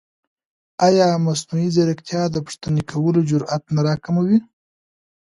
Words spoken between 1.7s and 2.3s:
ځیرکتیا